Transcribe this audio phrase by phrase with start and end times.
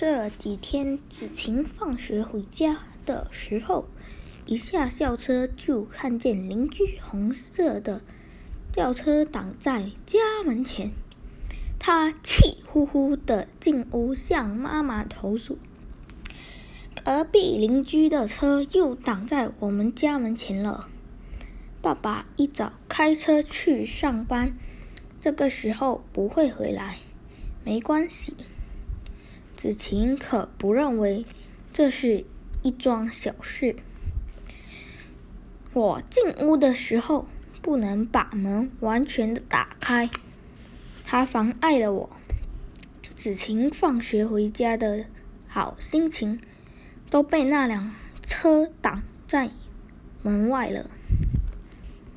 [0.00, 3.88] 这几天，子晴放学回家的时候，
[4.46, 8.00] 一下校车就看见邻居红色的
[8.72, 10.92] 轿车挡在家门前。
[11.80, 15.58] 他气呼呼的进屋向妈妈投诉
[17.04, 20.88] ：“隔壁邻居的车又挡在我们家门前了。”
[21.82, 24.56] 爸爸一早开车去上班，
[25.20, 26.98] 这个时候不会回来。
[27.64, 28.36] 没关系，
[29.58, 31.26] 子晴可不认为
[31.72, 32.24] 这是
[32.62, 33.74] 一桩小事。
[35.72, 37.26] 我进屋的时候
[37.60, 40.08] 不能把门完全的打开，
[41.04, 42.08] 它妨碍了我。
[43.16, 45.06] 子晴放学回家的
[45.48, 46.38] 好心情
[47.10, 49.50] 都被那辆车挡在
[50.22, 50.88] 门外了。